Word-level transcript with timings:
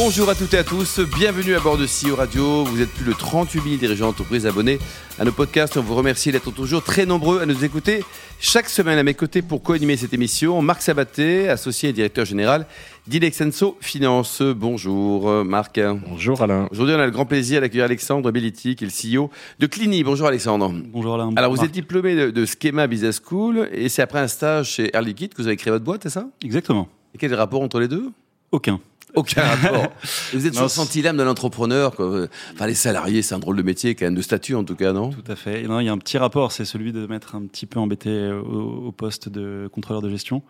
Bonjour 0.00 0.30
à 0.30 0.36
toutes 0.36 0.54
et 0.54 0.58
à 0.58 0.62
tous, 0.62 1.00
bienvenue 1.00 1.56
à 1.56 1.60
bord 1.60 1.76
de 1.76 1.84
CEO 1.84 2.14
Radio. 2.14 2.62
Vous 2.62 2.80
êtes 2.80 2.88
plus 2.88 3.04
de 3.04 3.12
38 3.12 3.60
000 3.60 3.76
dirigeants 3.78 4.06
d'entreprise 4.06 4.46
abonnés 4.46 4.78
à 5.18 5.24
nos 5.24 5.32
podcasts. 5.32 5.76
On 5.76 5.82
vous 5.82 5.96
remercie 5.96 6.30
d'être 6.30 6.52
toujours 6.52 6.84
très 6.84 7.04
nombreux 7.04 7.40
à 7.40 7.46
nous 7.46 7.64
écouter 7.64 8.04
chaque 8.38 8.68
semaine 8.68 8.96
à 8.96 9.02
mes 9.02 9.14
côtés 9.14 9.42
pour 9.42 9.60
co-animer 9.60 9.96
cette 9.96 10.14
émission. 10.14 10.62
Marc 10.62 10.82
Sabaté, 10.82 11.48
associé 11.48 11.88
et 11.88 11.92
directeur 11.92 12.24
général 12.24 12.66
d'Ilexenso 13.08 13.76
Finance. 13.80 14.40
Bonjour 14.40 15.44
Marc. 15.44 15.80
Bonjour 16.08 16.42
Alain. 16.42 16.68
Aujourd'hui, 16.70 16.94
on 16.94 17.00
a 17.00 17.06
le 17.06 17.10
grand 17.10 17.26
plaisir 17.26 17.60
d'accueillir 17.60 17.86
Alexandre 17.86 18.30
Belliti, 18.30 18.76
qui 18.76 18.84
est 18.84 18.86
le 18.86 19.16
CEO 19.16 19.30
de 19.58 19.66
Clini. 19.66 20.04
Bonjour 20.04 20.28
Alexandre. 20.28 20.72
Bonjour 20.92 21.14
Alain. 21.16 21.32
Alors, 21.34 21.52
vous 21.52 21.64
êtes 21.64 21.72
diplômé 21.72 22.14
de, 22.14 22.30
de 22.30 22.46
Schema 22.46 22.86
Business 22.86 23.20
School 23.20 23.68
et 23.72 23.88
c'est 23.88 24.02
après 24.02 24.20
un 24.20 24.28
stage 24.28 24.70
chez 24.74 24.94
Air 24.94 25.02
Liquide 25.02 25.34
que 25.34 25.42
vous 25.42 25.48
avez 25.48 25.56
créé 25.56 25.72
votre 25.72 25.84
boîte, 25.84 26.04
c'est 26.04 26.10
ça? 26.10 26.28
Exactement. 26.44 26.86
Et 27.16 27.18
quel 27.18 27.32
est 27.32 27.34
le 27.34 27.40
rapport 27.40 27.62
entre 27.62 27.80
les 27.80 27.88
deux? 27.88 28.12
Aucun. 28.52 28.78
Aucun 29.14 29.42
rapport. 29.42 29.92
Vous 30.32 30.46
êtes 30.46 30.54
sur 30.54 30.64
le 30.64 30.68
senti 30.68 31.02
l'âme 31.02 31.16
de 31.16 31.22
l'entrepreneur. 31.22 31.94
Enfin, 31.98 32.66
les 32.66 32.74
salariés, 32.74 33.22
c'est 33.22 33.34
un 33.34 33.38
drôle 33.38 33.56
de 33.56 33.62
métier, 33.62 33.94
quand 33.94 34.06
même, 34.06 34.14
de 34.14 34.22
statut 34.22 34.54
en 34.54 34.64
tout 34.64 34.76
cas, 34.76 34.92
non? 34.92 35.10
Tout 35.10 35.30
à 35.30 35.36
fait. 35.36 35.62
Il 35.62 35.68
y 35.68 35.88
a 35.88 35.92
un 35.92 35.98
petit 35.98 36.18
rapport, 36.18 36.52
c'est 36.52 36.64
celui 36.64 36.92
de 36.92 37.06
m'être 37.06 37.34
un 37.34 37.46
petit 37.46 37.66
peu 37.66 37.80
embêté 37.80 38.30
au, 38.30 38.86
au 38.86 38.92
poste 38.92 39.28
de 39.28 39.68
contrôleur 39.72 40.02
de 40.02 40.10
gestion. 40.10 40.42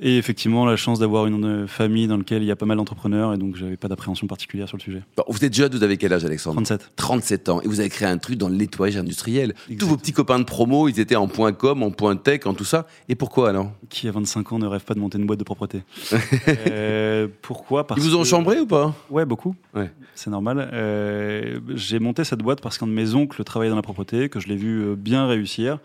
Et 0.00 0.16
effectivement, 0.18 0.64
la 0.66 0.74
chance 0.76 0.98
d'avoir 0.98 1.26
une 1.26 1.68
famille 1.68 2.08
dans 2.08 2.16
laquelle 2.16 2.42
il 2.42 2.46
y 2.46 2.50
a 2.50 2.56
pas 2.56 2.66
mal 2.66 2.76
d'entrepreneurs, 2.76 3.34
et 3.34 3.38
donc 3.38 3.54
j'avais 3.54 3.76
pas 3.76 3.86
d'appréhension 3.86 4.26
particulière 4.26 4.66
sur 4.66 4.76
le 4.76 4.82
sujet. 4.82 5.02
Bon, 5.16 5.22
Vous 5.28 5.44
êtes 5.44 5.54
jeune, 5.54 5.70
vous 5.72 5.82
avez 5.84 5.96
quel 5.96 6.12
âge, 6.12 6.24
Alexandre 6.24 6.56
37. 6.56 6.90
37 6.96 7.48
ans. 7.50 7.60
Et 7.60 7.68
vous 7.68 7.78
avez 7.78 7.88
créé 7.88 8.08
un 8.08 8.18
truc 8.18 8.36
dans 8.36 8.48
le 8.48 8.56
nettoyage 8.56 8.96
industriel. 8.96 9.54
Tous 9.78 9.86
vos 9.86 9.96
petits 9.96 10.12
copains 10.12 10.40
de 10.40 10.44
promo, 10.44 10.88
ils 10.88 10.98
étaient 10.98 11.14
en 11.14 11.28
point 11.28 11.52
com, 11.52 11.84
en 11.84 11.90
point 11.92 12.16
tech, 12.16 12.46
en 12.46 12.54
tout 12.54 12.64
ça. 12.64 12.86
Et 13.08 13.14
pourquoi 13.14 13.50
alors 13.50 13.70
Qui 13.90 14.08
à 14.08 14.12
25 14.12 14.52
ans 14.52 14.58
ne 14.58 14.66
rêve 14.66 14.82
pas 14.82 14.94
de 14.94 14.98
monter 14.98 15.18
une 15.18 15.26
boîte 15.26 15.38
de 15.38 15.44
propreté 15.44 15.82
Euh, 16.68 17.28
Pourquoi? 17.42 17.86
Parce 17.86 18.00
Ils 18.00 18.08
vous 18.08 18.16
ont 18.16 18.22
que- 18.22 18.28
chambré 18.28 18.58
ou 18.58 18.66
pas? 18.66 18.94
Ouais, 19.10 19.24
beaucoup. 19.24 19.54
Ouais. 19.74 19.90
C'est 20.16 20.30
normal. 20.30 20.68
Euh, 20.72 21.60
j'ai 21.74 21.98
monté 22.00 22.24
cette 22.24 22.40
boîte 22.40 22.60
parce 22.60 22.76
qu'un 22.78 22.86
de 22.86 22.92
mes 22.92 23.14
oncles 23.14 23.44
travaillait 23.44 23.70
dans 23.70 23.76
la 23.76 23.82
propreté, 23.82 24.28
que 24.28 24.40
je 24.40 24.48
l'ai 24.48 24.56
vu 24.56 24.82
euh, 24.82 24.94
bien 24.96 25.26
réussir. 25.26 25.78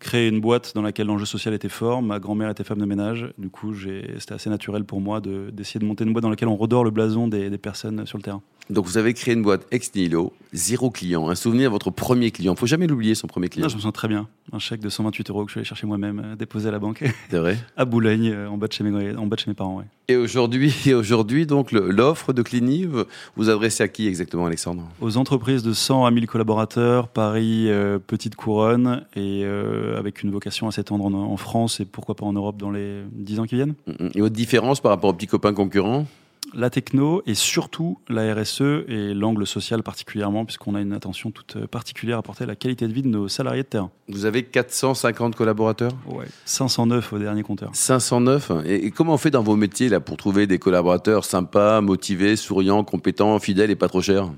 Créer 0.00 0.28
une 0.28 0.40
boîte 0.40 0.72
dans 0.74 0.82
laquelle 0.82 1.06
l'enjeu 1.06 1.26
social 1.26 1.54
était 1.54 1.68
fort. 1.68 2.02
Ma 2.02 2.18
grand-mère 2.18 2.50
était 2.50 2.64
femme 2.64 2.78
de 2.78 2.86
ménage. 2.86 3.26
Du 3.38 3.50
coup, 3.50 3.74
c'était 4.18 4.34
assez 4.34 4.50
naturel 4.50 4.84
pour 4.84 5.00
moi 5.00 5.20
de- 5.20 5.50
d'essayer 5.52 5.78
de, 5.78 5.84
monter 5.84 6.04
une 6.04 6.12
boîte 6.12 6.22
dans 6.22 6.30
laquelle 6.30 6.48
on 6.48 6.56
redore 6.56 6.84
le 6.84 6.90
blason 6.90 7.28
des, 7.28 7.50
des 7.50 7.58
personnes 7.58 8.06
sur 8.06 8.16
le 8.18 8.22
terrain. 8.22 8.42
Donc 8.70 8.86
vous 8.86 8.98
avez 8.98 9.12
créé 9.14 9.34
une 9.34 9.42
boîte 9.42 9.66
ex 9.72 9.94
nihilo, 9.94 10.32
zéro 10.52 10.90
client. 10.90 11.28
Un 11.28 11.34
souvenir 11.34 11.68
de 11.70 11.72
votre 11.72 11.90
premier 11.90 12.30
client. 12.30 12.54
Faut 12.54 12.66
jamais 12.66 12.86
l'oublier, 12.86 13.14
son 13.14 13.26
premier 13.26 13.48
client. 13.48 13.64
Non, 13.66 13.68
je 13.68 13.76
me 13.76 13.80
sens 13.80 13.92
très 13.92 14.06
bien. 14.08 14.28
Un 14.52 14.58
chèque 14.60 14.80
de 14.80 14.88
128 14.88 15.28
euros 15.30 15.44
que 15.44 15.48
je 15.50 15.52
suis 15.54 15.58
allé 15.58 15.64
chercher 15.66 15.86
moi-même, 15.88 16.22
euh, 16.24 16.36
déposé 16.36 16.68
à 16.68 16.72
la 16.72 16.78
banque 16.78 17.02
C'est 17.30 17.38
vrai. 17.38 17.58
à 17.76 17.84
Boulogne, 17.84 18.30
euh, 18.32 18.48
en 18.48 18.56
bas 18.56 18.68
de 18.68 18.72
chez 18.72 18.84
mes, 18.84 19.16
en 19.16 19.26
bas 19.26 19.34
de 19.36 19.40
chez 19.40 19.50
mes 19.50 19.54
parents. 19.54 19.78
ouais. 19.78 19.84
Et 20.10 20.16
aujourd'hui, 20.16 20.74
et 20.86 20.94
aujourd'hui, 20.94 21.46
donc, 21.46 21.70
l'offre 21.70 22.32
de 22.32 22.42
Clini, 22.42 22.84
vous 22.84 23.04
vous 23.36 23.48
adressez 23.48 23.84
à 23.84 23.88
qui 23.88 24.08
exactement, 24.08 24.46
Alexandre? 24.46 24.82
Aux 25.00 25.16
entreprises 25.16 25.62
de 25.62 25.72
100 25.72 26.04
à 26.04 26.10
1000 26.10 26.26
collaborateurs, 26.26 27.06
Paris, 27.06 27.66
euh, 27.68 28.00
petite 28.04 28.34
couronne, 28.34 29.04
et 29.14 29.42
euh, 29.44 29.96
avec 29.98 30.24
une 30.24 30.32
vocation 30.32 30.66
à 30.66 30.72
s'étendre 30.72 31.04
en, 31.04 31.14
en 31.14 31.36
France 31.36 31.78
et 31.78 31.84
pourquoi 31.84 32.16
pas 32.16 32.26
en 32.26 32.32
Europe 32.32 32.56
dans 32.56 32.72
les 32.72 33.02
10 33.12 33.38
ans 33.38 33.44
qui 33.44 33.54
viennent. 33.54 33.74
Et 34.14 34.20
votre 34.20 34.34
différence 34.34 34.80
par 34.80 34.90
rapport 34.90 35.10
aux 35.10 35.14
petits 35.14 35.28
copains 35.28 35.54
concurrents? 35.54 36.06
La 36.54 36.70
techno 36.70 37.22
et 37.26 37.34
surtout 37.34 37.98
la 38.08 38.34
RSE 38.34 38.84
et 38.88 39.14
l'angle 39.14 39.46
social 39.46 39.82
particulièrement, 39.82 40.44
puisqu'on 40.44 40.74
a 40.74 40.80
une 40.80 40.92
attention 40.92 41.30
toute 41.30 41.56
euh, 41.56 41.66
particulière 41.66 42.18
à 42.18 42.22
porter 42.22 42.44
à 42.44 42.46
la 42.46 42.56
qualité 42.56 42.88
de 42.88 42.92
vie 42.92 43.02
de 43.02 43.08
nos 43.08 43.28
salariés 43.28 43.62
de 43.62 43.68
terrain. 43.68 43.90
Vous 44.08 44.24
avez 44.24 44.42
450 44.42 45.36
collaborateurs? 45.36 45.92
Ouais. 46.06 46.26
509 46.44 47.12
au 47.12 47.18
dernier 47.18 47.42
compteur. 47.42 47.70
509 47.72 48.52
et, 48.64 48.86
et 48.86 48.90
comment 48.90 49.14
on 49.14 49.18
fait 49.18 49.30
dans 49.30 49.42
vos 49.42 49.56
métiers 49.56 49.88
là 49.88 50.00
pour 50.00 50.16
trouver 50.16 50.46
des 50.46 50.58
collaborateurs 50.58 51.24
sympas, 51.24 51.80
motivés, 51.80 52.36
souriants, 52.36 52.84
compétents, 52.84 53.38
fidèles 53.38 53.70
et 53.70 53.76
pas 53.76 53.88
trop 53.88 54.00
chers? 54.00 54.28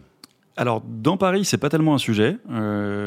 Alors, 0.55 0.83
dans 0.87 1.17
Paris, 1.17 1.47
c'est 1.47 1.56
pas 1.56 1.71
tellement 1.71 1.95
un 1.95 1.99
sujet. 1.99 2.37
Euh, 2.51 3.02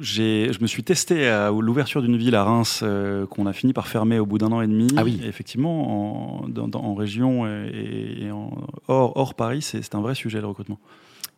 je 0.00 0.60
me 0.60 0.66
suis 0.66 0.82
testé 0.84 1.28
à 1.28 1.50
l'ouverture 1.50 2.02
d'une 2.02 2.16
ville 2.16 2.34
à 2.34 2.44
Reims 2.44 2.80
euh, 2.82 3.26
qu'on 3.26 3.46
a 3.46 3.52
fini 3.52 3.72
par 3.72 3.88
fermer 3.88 4.18
au 4.18 4.26
bout 4.26 4.38
d'un 4.38 4.52
an 4.52 4.60
et 4.60 4.66
demi. 4.66 4.88
Ah 4.96 5.04
oui. 5.04 5.20
Et 5.22 5.26
effectivement, 5.26 6.42
en, 6.44 6.48
dans- 6.48 6.68
dans- 6.68 6.82
en 6.82 6.94
région 6.94 7.46
et, 7.46 8.16
et 8.26 8.30
en, 8.30 8.50
hors, 8.88 9.16
hors 9.16 9.34
Paris, 9.34 9.62
c'est 9.62 9.82
c'est 9.82 9.94
un 9.94 10.00
vrai 10.00 10.14
sujet 10.14 10.40
le 10.40 10.46
recrutement. 10.46 10.78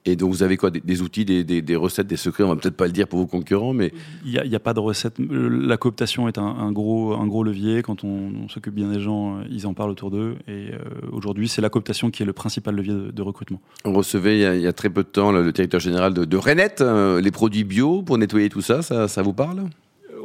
Et 0.07 0.17
donc 0.17 0.31
vous 0.31 0.43
avez 0.43 0.57
quoi 0.57 0.71
des, 0.71 0.81
des 0.81 1.03
outils, 1.03 1.27
des, 1.27 1.45
des- 1.45 1.61
des 1.61 1.77
recettes, 1.77 2.07
des 2.07 2.17
secrets 2.17 2.43
On 2.43 2.49
va 2.49 2.57
peut-être 2.57 2.77
pas 2.77 2.87
le 2.87 2.93
dire 2.93 3.07
pour 3.07 3.19
vos 3.19 3.27
concurrents, 3.27 3.75
mais 3.75 3.93
Il 4.25 4.41
n'y 4.49 4.55
a, 4.57 4.61
pas 4.61 4.73
de 4.73 4.81
recette. 4.81 5.17
La 5.19 5.77
cooptation 5.77 6.27
est 6.27 6.39
un, 6.39 6.43
un 6.47 6.73
gros, 6.73 7.13
un 7.13 7.27
gros 7.27 7.45
levier. 7.45 7.83
Quand 7.83 8.03
on, 8.03 8.33
on 8.45 8.49
s'occupe 8.49 8.75
bien 8.75 8.89
des 8.89 9.01
gens, 9.01 9.37
euh, 9.39 9.43
ils 9.51 9.67
en 9.67 9.75
parlent 9.75 9.91
autour 9.91 10.11
d'eux. 10.11 10.37
Et 10.49 10.71
euh, 10.73 10.79
aujourd'hui, 11.13 11.49
c'est 11.49 11.61
la 11.61 11.69
cooptation 11.69 12.11
qui 12.11 12.23
est 12.23 12.27
le 12.27 12.33
principal 12.33 12.75
levier 12.77 12.95
de, 12.95 13.11
de 13.11 13.23
recrutement. 13.23 13.61
on 13.85 13.93
recevait 13.93 14.39
il 14.39 14.41
y 14.41 14.47
a, 14.47 14.55
il 14.57 14.63
y 14.63 14.67
a 14.67 14.73
très 14.73 14.89
peu 14.89 15.03
de 15.03 15.09
temps 15.09 15.33
le, 15.33 15.43
le 15.43 15.53
directeur 15.53 15.81
général 15.81 16.15
de, 16.15 16.25
de 16.25 16.37
Renette, 16.39 16.81
euh, 16.81 17.21
les 17.21 17.31
produits 17.31 17.65
bio 17.65 18.01
pour 18.03 18.17
nettoyer 18.17 18.49
tout 18.49 18.63
ça, 18.63 18.81
ça, 18.81 19.07
ça 19.07 19.21
vous 19.21 19.35
parle? 19.35 19.65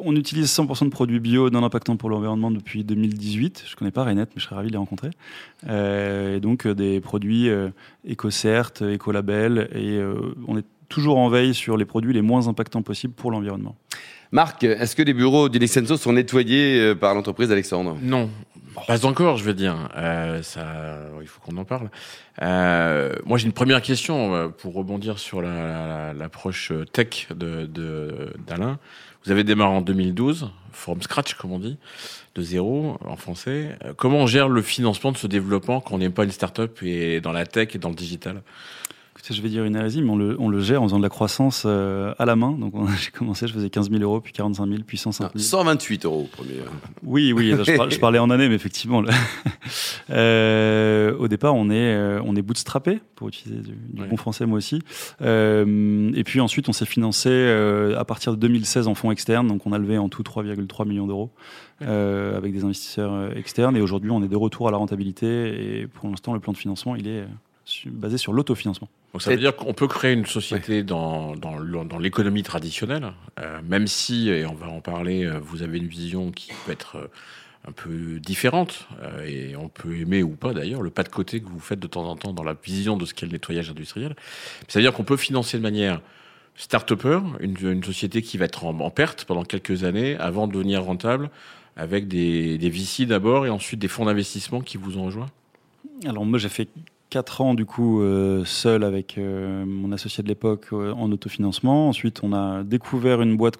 On 0.07 0.15
utilise 0.15 0.55
100% 0.55 0.85
de 0.85 0.89
produits 0.89 1.19
bio 1.19 1.49
non 1.49 1.63
impactants 1.63 1.97
pour 1.97 2.11
l'environnement 2.11 2.51
depuis 2.51 2.83
2018. 2.83 3.63
Je 3.67 3.75
connais 3.75 3.89
pas 3.89 4.03
Renette, 4.03 4.29
mais 4.35 4.39
je 4.39 4.45
serais 4.45 4.55
ravi 4.55 4.67
de 4.67 4.73
les 4.73 4.77
rencontrer. 4.77 5.09
Euh, 5.67 6.37
et 6.37 6.39
donc 6.39 6.67
euh, 6.67 6.75
des 6.75 7.01
produits 7.01 7.49
euh, 7.49 7.69
éco-cert, 8.07 8.71
éco-label, 8.87 9.67
et 9.73 9.97
euh, 9.97 10.35
on 10.47 10.59
est 10.59 10.65
toujours 10.89 11.17
en 11.17 11.27
veille 11.29 11.55
sur 11.55 11.75
les 11.75 11.85
produits 11.85 12.13
les 12.13 12.21
moins 12.21 12.47
impactants 12.47 12.83
possibles 12.83 13.15
pour 13.15 13.31
l'environnement. 13.31 13.75
Marc, 14.31 14.63
est-ce 14.63 14.95
que 14.95 15.01
les 15.01 15.13
bureaux 15.13 15.49
d'Ilexenso 15.49 15.97
sont 15.97 16.13
nettoyés 16.13 16.79
euh, 16.79 16.95
par 16.95 17.15
l'entreprise 17.15 17.51
Alexandre? 17.51 17.97
Non, 18.01 18.29
pas 18.87 19.05
encore, 19.05 19.37
je 19.37 19.43
veux 19.43 19.53
dire. 19.53 19.89
Euh, 19.95 20.41
ça, 20.41 20.99
il 21.21 21.27
faut 21.27 21.39
qu'on 21.41 21.57
en 21.57 21.65
parle. 21.65 21.89
Euh, 22.41 23.13
moi, 23.25 23.37
j'ai 23.37 23.45
une 23.45 23.53
première 23.53 23.81
question 23.81 24.35
euh, 24.35 24.47
pour 24.49 24.73
rebondir 24.73 25.19
sur 25.19 25.41
la- 25.41 25.49
la- 26.09 26.13
l'approche 26.13 26.71
tech 26.93 27.27
de 27.35 27.65
d'Alain. 28.47 28.79
Vous 29.23 29.31
avez 29.31 29.43
démarré 29.43 29.71
en 29.75 29.81
2012, 29.81 30.51
from 30.71 31.01
scratch, 31.01 31.33
comme 31.33 31.51
on 31.51 31.59
dit, 31.59 31.77
de 32.35 32.41
zéro 32.43 32.97
en 33.05 33.15
français. 33.15 33.75
Euh, 33.83 33.93
Comment 33.95 34.19
on 34.19 34.27
gère 34.27 34.49
le 34.49 34.61
financement 34.61 35.11
de 35.11 35.17
ce 35.17 35.25
développement 35.27 35.81
quand 35.81 35.95
on 35.95 35.97
n'est 35.97 36.09
pas 36.09 36.23
une 36.25 36.31
start-up 36.31 36.77
et 36.83 37.21
dans 37.21 37.31
la 37.31 37.45
tech 37.45 37.69
et 37.75 37.79
dans 37.79 37.89
le 37.89 37.95
digital? 37.95 38.43
Je 39.29 39.41
vais 39.41 39.49
dire 39.49 39.63
une 39.63 39.75
hérésie, 39.75 40.01
mais 40.01 40.09
on 40.11 40.17
le, 40.17 40.35
on 40.39 40.49
le 40.49 40.59
gère 40.59 40.81
en 40.83 40.85
faisant 40.85 40.97
de 40.97 41.03
la 41.03 41.09
croissance 41.09 41.63
euh, 41.65 42.13
à 42.19 42.25
la 42.25 42.35
main. 42.35 42.51
Donc 42.51 42.75
on- 42.75 42.87
j'ai 43.03 43.11
commencé, 43.11 43.47
je 43.47 43.53
faisais 43.53 43.69
15 43.69 43.89
000 43.89 44.01
euros, 44.03 44.21
puis 44.21 44.33
45 44.33 44.67
000, 44.67 44.79
puis 44.85 44.97
105 44.97 45.31
000. 45.33 45.43
128 45.43 46.05
euros 46.05 46.21
au 46.21 46.35
premier. 46.35 46.53
Oui, 47.03 47.33
oui, 47.33 47.53
je, 47.63 47.75
par- 47.77 47.89
je 47.89 47.99
parlais 47.99 48.19
en 48.19 48.29
année, 48.29 48.47
mais 48.49 48.55
effectivement, 48.55 49.01
là. 49.01 49.11
Euh, 50.11 51.15
au 51.17 51.27
départ, 51.27 51.55
on 51.55 51.69
est, 51.71 51.73
euh, 51.95 52.21
on 52.23 52.35
est 52.35 52.41
bootstrappé, 52.43 52.99
pour 53.15 53.27
utiliser 53.29 53.61
du, 53.61 53.73
bon 54.07 54.17
français, 54.17 54.45
moi 54.45 54.57
aussi. 54.57 54.79
Euh, 55.21 56.11
et 56.13 56.23
puis 56.23 56.39
ensuite, 56.41 56.69
on 56.69 56.73
s'est 56.73 56.85
financé 56.85 57.29
à 57.97 58.05
partir 58.05 58.31
de 58.33 58.37
2016 58.37 58.87
en 58.87 58.93
fonds 58.95 59.11
externes, 59.11 59.47
donc 59.47 59.65
on 59.65 59.71
a 59.73 59.77
levé 59.79 59.97
en 59.97 60.09
tout 60.09 60.21
3,3 60.23 60.87
millions 60.87 61.07
d'euros 61.07 61.31
avec 61.81 62.53
des 62.53 62.63
investisseurs 62.63 63.35
externes. 63.35 63.75
Et 63.75 63.81
aujourd'hui, 63.81 64.11
on 64.11 64.21
est 64.23 64.27
de 64.27 64.35
retour 64.35 64.67
à 64.67 64.71
la 64.71 64.77
rentabilité. 64.77 65.81
Et 65.81 65.87
pour 65.87 66.07
l'instant, 66.09 66.33
le 66.33 66.39
plan 66.39 66.53
de 66.53 66.57
financement, 66.57 66.95
il 66.95 67.07
est 67.07 67.25
basé 67.87 68.17
sur 68.17 68.31
l'autofinancement. 68.33 68.89
Donc 69.15 69.21
ça 69.21 69.29
veut 69.29 69.37
dire 69.37 69.55
qu'on 69.55 69.73
peut 69.73 69.87
créer 69.87 70.11
une 70.11 70.25
société 70.25 70.83
dans, 70.83 71.37
dans, 71.37 71.97
l'économie 71.97 72.43
traditionnelle, 72.43 73.13
euh, 73.39 73.61
même 73.63 73.87
si, 73.87 74.27
et 74.27 74.45
on 74.45 74.53
va 74.53 74.67
en 74.67 74.81
parler, 74.81 75.23
euh, 75.23 75.39
vous 75.39 75.63
avez 75.63 75.77
une 75.77 75.87
vision 75.87 76.31
qui 76.31 76.51
peut 76.65 76.73
être 76.73 76.97
euh, 76.97 77.07
un 77.65 77.71
peu 77.71 78.19
différente, 78.19 78.89
euh, 79.01 79.25
et 79.25 79.55
on 79.55 79.69
peut 79.69 79.97
aimer 79.97 80.21
ou 80.21 80.31
pas 80.31 80.51
d'ailleurs, 80.51 80.81
le 80.81 80.89
pas 80.89 81.03
de 81.03 81.07
côté 81.07 81.39
que 81.39 81.47
vous 81.47 81.61
faites 81.61 81.79
de 81.79 81.87
temps 81.87 82.03
en 82.03 82.17
temps 82.17 82.33
dans 82.33 82.43
la 82.43 82.57
vision 82.61 82.97
de 82.97 83.05
ce 83.05 83.13
qu'est 83.13 83.25
le 83.25 83.31
nettoyage 83.31 83.69
industriel. 83.69 84.17
Ça 84.67 84.79
veut 84.79 84.83
dire 84.83 84.91
qu'on 84.91 85.05
peut 85.05 85.15
financer 85.15 85.57
de 85.57 85.63
manière 85.63 86.01
start-upper, 86.57 87.21
une, 87.39 87.55
une 87.61 87.83
société 87.85 88.21
qui 88.21 88.37
va 88.37 88.43
être 88.43 88.65
en, 88.65 88.77
en 88.77 88.89
perte 88.89 89.23
pendant 89.23 89.45
quelques 89.45 89.85
années 89.85 90.17
avant 90.17 90.45
de 90.45 90.51
devenir 90.51 90.83
rentable, 90.83 91.29
avec 91.77 92.09
des, 92.09 92.57
des 92.57 92.69
VC 92.69 93.05
d'abord 93.05 93.45
et 93.45 93.49
ensuite 93.49 93.79
des 93.79 93.87
fonds 93.87 94.07
d'investissement 94.07 94.59
qui 94.59 94.75
vous 94.75 94.97
ont 94.97 95.05
rejoint? 95.05 95.27
Alors 96.05 96.25
moi 96.25 96.37
j'ai 96.37 96.49
fait 96.49 96.67
4 97.15 97.39
ans 97.39 97.53
du 97.53 97.65
coup 97.65 98.01
euh, 98.01 98.43
seul 98.43 98.83
avec 98.83 99.17
euh, 99.17 99.63
mon 99.65 99.93
associé 99.93 100.21
de 100.21 100.27
l'époque 100.27 100.65
euh, 100.73 100.91
en 100.91 101.09
autofinancement. 101.13 101.87
Ensuite 101.87 102.19
on 102.23 102.33
a 102.33 102.61
découvert 102.65 103.21
une 103.21 103.37
boîte 103.37 103.57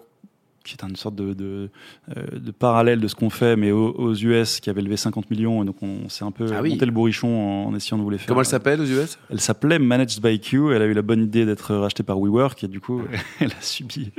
qui 0.65 0.73
est 0.73 0.83
une 0.83 0.95
sorte 0.97 1.15
de, 1.15 1.33
de, 1.33 1.69
euh, 2.17 2.25
de 2.39 2.51
parallèle 2.51 2.99
de 2.99 3.07
ce 3.07 3.15
qu'on 3.15 3.29
fait, 3.29 3.55
mais 3.55 3.71
aux, 3.71 3.91
aux 3.93 4.13
US, 4.15 4.59
qui 4.59 4.69
avait 4.69 4.81
levé 4.81 4.97
50 4.97 5.29
millions, 5.31 5.63
et 5.63 5.65
donc 5.65 5.77
on 5.81 6.09
s'est 6.09 6.25
un 6.25 6.31
peu 6.31 6.47
Ah 6.53 6.61
oui. 6.61 6.71
monté 6.71 6.85
le 6.85 6.91
bourrichon 6.91 7.27
en, 7.27 7.67
en 7.69 7.75
essayant 7.75 7.97
de 7.97 8.03
vous 8.03 8.09
les 8.09 8.17
faire. 8.17 8.27
Comment 8.27 8.41
elle 8.41 8.45
s'appelle 8.47 8.81
aux 8.81 8.85
US 8.85 9.17
Elle 9.29 9.39
s'appelait 9.39 9.79
Managed 9.79 10.21
by 10.21 10.39
Q. 10.39 10.73
Elle 10.73 10.81
a 10.81 10.85
eu 10.85 10.93
la 10.93 11.01
bonne 11.01 11.23
idée 11.23 11.45
d'être 11.45 11.73
rachetée 11.75 12.03
par 12.03 12.19
WeWork 12.19 12.63
et 12.63 12.67
du 12.67 12.79
coup, 12.81 13.01
elle 13.39 13.51
a 13.51 13.61
subi 13.61 14.11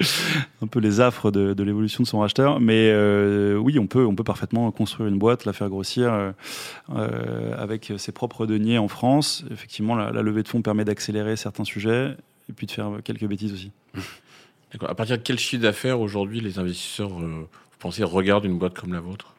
un 0.62 0.66
peu 0.66 0.78
les 0.80 1.00
affres 1.00 1.30
de, 1.30 1.52
de 1.52 1.62
l'évolution 1.62 2.02
de 2.02 2.08
son 2.08 2.20
racheteur. 2.20 2.60
Mais 2.60 2.90
euh, 2.92 3.56
oui, 3.56 3.78
on 3.78 3.86
peut, 3.86 4.06
on 4.06 4.14
peut 4.14 4.24
parfaitement 4.24 4.70
construire 4.70 5.08
une 5.08 5.18
boîte, 5.18 5.44
la 5.44 5.52
faire 5.52 5.68
grossir 5.68 6.12
euh, 6.12 6.30
euh, 6.94 7.52
avec 7.58 7.92
ses 7.96 8.12
propres 8.12 8.46
deniers 8.46 8.78
en 8.78 8.88
France. 8.88 9.44
Effectivement, 9.50 9.94
la, 9.96 10.12
la 10.12 10.22
levée 10.22 10.42
de 10.42 10.48
fonds 10.48 10.62
permet 10.62 10.84
d'accélérer 10.84 11.36
certains 11.36 11.64
sujets 11.64 12.16
et 12.48 12.52
puis 12.52 12.66
de 12.66 12.70
faire 12.70 12.90
quelques 13.02 13.26
bêtises 13.26 13.52
aussi. 13.52 13.72
À 14.80 14.94
partir 14.94 15.16
de 15.16 15.22
quel 15.22 15.38
chiffre 15.38 15.62
d'affaires 15.62 16.00
aujourd'hui 16.00 16.40
les 16.40 16.58
investisseurs, 16.58 17.12
euh, 17.20 17.42
vous 17.42 17.78
pensez, 17.78 18.02
regardent 18.04 18.44
une 18.44 18.58
boîte 18.58 18.74
comme 18.74 18.92
la 18.92 19.00
vôtre? 19.00 19.34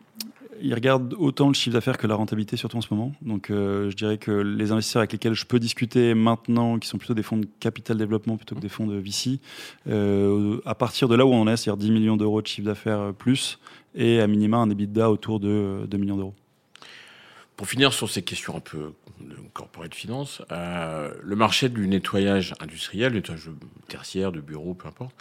Ils 0.61 0.73
regardent 0.73 1.13
autant 1.19 1.49
le 1.49 1.53
chiffre 1.53 1.73
d'affaires 1.73 1.97
que 1.97 2.07
la 2.07 2.15
rentabilité, 2.15 2.57
surtout 2.57 2.77
en 2.77 2.81
ce 2.81 2.91
moment. 2.91 3.13
Donc, 3.21 3.51
euh, 3.51 3.91
je 3.91 3.95
dirais 3.95 4.17
que 4.17 4.31
les 4.31 4.71
investisseurs 4.71 5.01
avec 5.01 5.11
lesquels 5.11 5.33
je 5.33 5.45
peux 5.45 5.59
discuter 5.59 6.15
maintenant, 6.15 6.79
qui 6.79 6.87
sont 6.87 6.97
plutôt 6.97 7.13
des 7.13 7.21
fonds 7.21 7.37
de 7.37 7.47
capital 7.59 7.97
développement 7.97 8.37
plutôt 8.37 8.55
que 8.55 8.61
des 8.61 8.69
fonds 8.69 8.87
de 8.87 8.95
VC, 8.95 9.39
euh, 9.87 10.59
à 10.65 10.73
partir 10.73 11.07
de 11.07 11.15
là 11.15 11.25
où 11.25 11.33
on 11.33 11.47
est, 11.47 11.57
c'est-à-dire 11.57 11.77
10 11.77 11.91
millions 11.91 12.17
d'euros 12.17 12.41
de 12.41 12.47
chiffre 12.47 12.65
d'affaires 12.65 13.13
plus, 13.13 13.59
et 13.93 14.19
à 14.19 14.27
minima 14.27 14.57
un 14.57 14.69
EBITDA 14.69 15.11
autour 15.11 15.39
de 15.39 15.85
2 15.87 15.97
millions 15.97 16.17
d'euros. 16.17 16.33
Pour 17.57 17.67
finir 17.67 17.91
sur 17.91 18.07
ces 18.07 18.21
questions 18.21 18.55
un 18.55 18.59
peu 18.59 18.93
de 19.19 19.35
corporate 19.51 19.95
finance, 19.95 20.43
euh, 20.51 21.11
le 21.23 21.35
marché 21.35 21.69
du 21.69 21.87
nettoyage 21.87 22.53
industriel, 22.59 23.13
du 23.13 23.17
nettoyage 23.17 23.49
tertiaire, 23.87 24.31
de 24.31 24.39
bureaux, 24.39 24.75
peu 24.75 24.87
importe, 24.87 25.15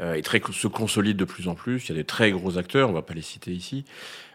euh, 0.00 0.14
est 0.14 0.22
très, 0.22 0.40
se 0.52 0.68
consolide 0.68 1.18
de 1.18 1.26
plus 1.26 1.48
en 1.48 1.54
plus. 1.54 1.84
Il 1.84 1.88
y 1.90 1.92
a 1.92 1.96
des 1.96 2.04
très 2.04 2.30
gros 2.30 2.56
acteurs, 2.56 2.88
on 2.88 2.92
ne 2.92 2.96
va 2.96 3.02
pas 3.02 3.12
les 3.12 3.20
citer 3.20 3.52
ici. 3.52 3.84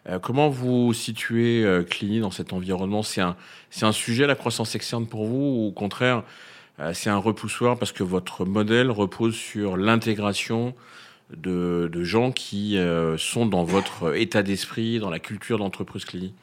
Euh, 0.07 0.19
comment 0.19 0.49
vous 0.49 0.93
situez 0.93 1.65
euh, 1.65 1.81
Clini 1.81 2.19
dans 2.19 2.29
cet 2.29 2.53
environnement? 2.53 3.01
C'est 3.01 3.21
un, 3.21 3.35
un 3.81 3.91
sujet, 3.91 4.27
la 4.27 4.35
croissance 4.35 4.75
externe 4.75 5.07
pour 5.07 5.25
vous, 5.25 5.63
ou 5.63 5.67
au 5.69 5.71
contraire, 5.71 6.23
euh, 6.79 6.93
c'est 6.93 7.09
un 7.09 7.17
repoussoir 7.17 7.75
parce 7.79 7.91
que 7.91 8.03
votre 8.03 8.45
modèle 8.45 8.91
repose 8.91 9.35
sur 9.35 9.77
l'intégration 9.77 10.75
de, 11.35 11.89
de 11.91 12.03
gens 12.03 12.31
qui 12.31 12.77
euh, 12.77 13.17
sont 13.17 13.47
dans 13.47 13.63
votre 13.63 14.15
état 14.15 14.43
d'esprit, 14.43 14.99
dans 14.99 15.09
la 15.09 15.19
culture 15.19 15.57
d'entreprise 15.57 16.05
Clini? 16.05 16.35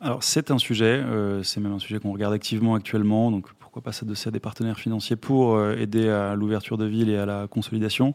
Alors, 0.00 0.22
c'est 0.22 0.50
un 0.50 0.58
sujet, 0.58 0.84
euh, 1.04 1.42
c'est 1.42 1.60
même 1.60 1.72
un 1.72 1.78
sujet 1.78 1.98
qu'on 1.98 2.12
regarde 2.12 2.32
activement 2.32 2.74
actuellement. 2.74 3.30
Donc, 3.30 3.48
pourquoi 3.58 3.82
pas 3.82 3.92
s'adosser 3.92 4.28
à 4.28 4.30
des 4.30 4.40
partenaires 4.40 4.78
financiers 4.78 5.16
pour 5.16 5.54
euh, 5.56 5.76
aider 5.76 6.08
à 6.08 6.34
l'ouverture 6.34 6.78
de 6.78 6.86
villes 6.86 7.10
et 7.10 7.16
à 7.18 7.26
la 7.26 7.46
consolidation. 7.48 8.14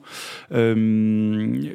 Euh, 0.51 1.69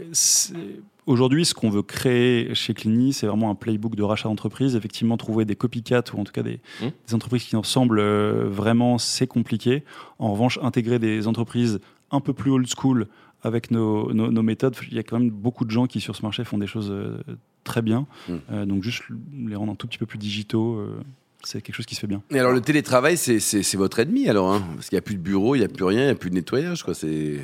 Aujourd'hui, 1.06 1.44
ce 1.44 1.54
qu'on 1.54 1.70
veut 1.70 1.82
créer 1.82 2.54
chez 2.54 2.72
Clini, 2.74 3.12
c'est 3.12 3.26
vraiment 3.26 3.50
un 3.50 3.54
playbook 3.56 3.96
de 3.96 4.02
rachat 4.02 4.28
d'entreprise. 4.28 4.76
Effectivement, 4.76 5.16
trouver 5.16 5.44
des 5.44 5.56
copycats 5.56 6.04
ou 6.14 6.20
en 6.20 6.24
tout 6.24 6.30
cas 6.32 6.42
des, 6.42 6.60
Mmh. 6.80 6.86
des 7.08 7.14
entreprises 7.14 7.44
qui 7.44 7.56
en 7.56 7.62
ressemblent 7.62 7.98
euh, 7.98 8.46
vraiment, 8.48 8.96
c'est 8.98 9.26
compliqué. 9.26 9.82
En 10.20 10.30
revanche, 10.32 10.58
intégrer 10.62 10.98
des 11.00 11.26
entreprises 11.26 11.80
un 12.12 12.20
peu 12.20 12.32
plus 12.32 12.50
old 12.52 12.66
school 12.68 13.08
avec 13.42 13.70
nos, 13.72 14.12
nos- 14.12 14.30
nos 14.30 14.42
méthodes, 14.42 14.76
il 14.88 14.94
y 14.94 14.98
a 14.98 15.02
quand 15.02 15.18
même 15.18 15.30
beaucoup 15.30 15.64
de 15.64 15.70
gens 15.70 15.86
qui 15.86 16.00
sur 16.00 16.14
ce 16.14 16.22
marché 16.22 16.44
font 16.44 16.58
des 16.58 16.66
choses 16.68 16.92
très 17.64 17.82
bien. 17.82 18.06
Mmh. 18.28 18.34
Euh, 18.52 18.66
donc 18.66 18.82
juste 18.82 19.02
les 19.46 19.56
rendre 19.56 19.72
un 19.72 19.76
tout 19.76 19.86
petit 19.86 19.98
peu 19.98 20.06
plus 20.06 20.18
digitaux, 20.18 20.76
euh, 20.76 21.00
c'est 21.42 21.62
quelque 21.62 21.74
chose 21.74 21.86
qui 21.86 21.94
se 21.94 22.00
fait 22.00 22.06
bien. 22.06 22.22
Et 22.30 22.38
alors 22.38 22.52
le 22.52 22.60
télétravail, 22.60 23.16
c'est, 23.16 23.40
c'est, 23.40 23.62
c'est 23.62 23.76
votre 23.76 23.98
ennemi 23.98 24.28
alors, 24.28 24.52
hein 24.52 24.62
parce 24.74 24.88
qu'il 24.88 24.96
n'y 24.96 25.00
a 25.00 25.02
plus 25.02 25.16
de 25.16 25.22
bureau, 25.22 25.54
il 25.54 25.60
n'y 25.60 25.64
a 25.64 25.68
plus 25.68 25.84
rien, 25.84 26.02
il 26.02 26.06
n'y 26.06 26.10
a 26.10 26.14
plus 26.14 26.30
de 26.30 26.34
nettoyage, 26.34 26.82
quoi. 26.82 26.94
C'est... 26.94 27.38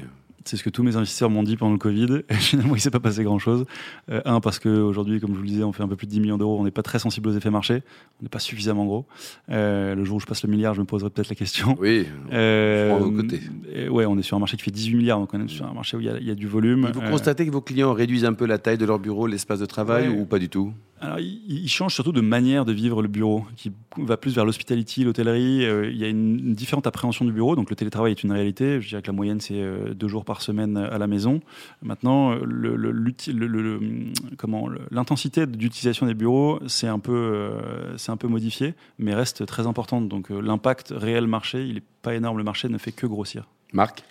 C'est 0.47 0.57
ce 0.57 0.63
que 0.63 0.71
tous 0.71 0.83
mes 0.85 0.95
investisseurs 0.97 1.29
m'ont 1.29 1.43
dit 1.43 1.57
pendant 1.57 1.73
le 1.73 1.79
Covid. 1.79 2.23
Et 2.31 2.35
finalement, 2.35 2.77
il 2.77 2.81
s'est 2.81 2.91
pas 2.91 3.01
passé 3.01 3.25
grand-chose. 3.25 3.65
Euh, 4.11 4.21
un, 4.25 4.41
parce 4.41 4.59
qu'aujourd'hui, 4.61 5.19
comme 5.21 5.31
je 5.33 5.37
vous 5.37 5.43
le 5.43 5.49
disais, 5.49 5.65
on 5.65 5.73
fait 5.73 5.83
un 5.83 5.89
peu 5.89 5.97
plus 5.97 6.07
de 6.07 6.13
10 6.13 6.21
millions 6.21 6.39
d'euros. 6.39 6.57
On 6.61 6.65
n'est 6.65 6.71
pas 6.71 6.83
très 6.83 6.99
sensible 7.01 7.29
aux 7.29 7.33
effets 7.33 7.51
marché. 7.51 7.83
On 8.21 8.23
n'est 8.23 8.29
pas 8.29 8.39
suffisamment 8.39 8.85
gros. 8.87 9.07
Euh, 9.51 9.95
le 9.97 10.05
jour 10.05 10.17
où 10.17 10.21
je 10.21 10.27
passe 10.27 10.45
le 10.45 10.49
milliard, 10.51 10.73
je 10.75 10.81
me 10.81 10.87
poserai 10.87 11.11
peut-être 11.11 11.29
la 11.29 11.35
question. 11.35 11.77
Oui. 11.81 12.07
Euh, 12.33 12.99
côtés. 13.17 13.41
et 13.75 13.89
ouais, 13.89 14.07
on 14.07 14.17
est 14.19 14.23
sur 14.23 14.37
un 14.37 14.41
marché 14.41 14.57
qui 14.57 14.63
fait 14.63 14.71
18 14.71 14.95
milliards. 14.97 15.19
Donc 15.19 15.31
on 15.35 15.45
est 15.45 15.49
sur 15.49 15.67
un 15.67 15.73
marché 15.75 15.97
où 15.97 16.01
il 16.01 16.07
y 16.07 16.11
a, 16.11 16.17
il 16.19 16.27
y 16.27 16.31
a 16.31 16.35
du 16.37 16.47
volume. 16.47 16.87
Et 16.89 16.93
vous 16.93 17.01
Euh, 17.01 17.11
constatez 17.11 17.45
que 17.45 17.51
vos 17.51 17.61
clients 17.61 17.93
réduisent 17.93 18.25
un 18.25 18.33
peu 18.35 18.47
la 18.47 18.59
taille 18.59 18.79
de 18.79 18.85
leur 18.87 18.99
bureau, 19.01 19.27
l'espace 19.27 19.59
de 19.61 19.67
travail, 19.67 20.09
Ouais. 20.09 20.17
ou 20.21 20.27
pas 20.27 20.39
du 20.39 20.49
tout? 20.49 20.73
Alors, 21.01 21.19
il, 21.19 21.69
change 21.69 21.95
surtout 21.95 22.13
de 22.13 22.23
manière 22.23 22.65
de 22.65 22.73
vivre 22.73 23.03
le 23.03 23.09
bureau, 23.09 23.45
qui 23.57 23.71
va 23.99 24.17
plus 24.17 24.35
vers 24.35 24.45
l'hospitality, 24.45 25.05
l'hôtellerie. 25.05 25.65
Euh, 25.65 25.91
il 25.91 25.97
y 25.97 26.05
a 26.05 26.09
une, 26.09 26.55
différente 26.55 26.87
appréhension 26.87 27.25
du 27.25 27.33
bureau. 27.33 27.55
Donc, 27.55 27.69
le 27.69 27.77
télétravail 27.77 28.13
est 28.13 28.23
une 28.23 28.33
réalité. 28.33 28.81
Je 28.81 28.89
dirais 28.89 29.03
que 29.03 29.07
la 29.09 29.13
moyenne, 29.13 29.41
c'est 29.41 29.61
euh, 29.61 29.93
deux 29.93 30.09
jours 30.09 30.25
par 30.25 30.41
semaine 30.41 30.77
à 30.77 30.97
la 30.97 31.07
maison. 31.07 31.41
Maintenant, 31.83 32.33
euh, 34.69 34.87
l'intensité 34.91 35.47
d'utilisation 35.47 36.07
des 36.07 36.15
bureaux, 36.15 36.61
c'est 36.67 36.89
un 36.89 36.99
peu, 36.99 37.13
euh, 37.13 37.97
un 38.09 38.17
peu 38.17 38.29
modifié, 38.29 38.75
mais 38.99 39.15
reste 39.15 39.47
très 39.47 39.67
importante. 39.67 40.09
Donc, 40.09 40.31
euh, 40.31 40.41
l'impact 40.41 40.93
réel 40.97 41.27
marché, 41.27 41.65
il 41.65 41.79
est 41.79 41.85
pas 42.03 42.15
énorme. 42.15 42.39
Le 42.39 42.45
marché 42.45 42.69
ne 42.69 42.79
fait 42.79 42.93
que 42.93 43.07
grossir. 43.07 43.45
Marc? 43.73 44.05